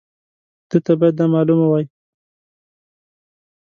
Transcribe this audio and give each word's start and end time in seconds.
ده 0.69 0.77
ته 0.85 0.91
باید 0.99 1.15
دا 1.19 1.25
معلومه 1.33 1.65
وای. 1.67 1.85